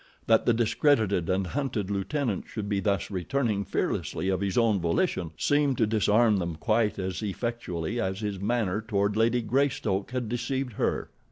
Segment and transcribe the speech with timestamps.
[0.25, 5.29] That the discredited and hunted lieutenant should be thus returning fearlessly of his own volition,
[5.37, 10.73] seemed to disarm them quite as effectually as his manner toward Lady Greystoke had deceived
[10.73, 11.11] her.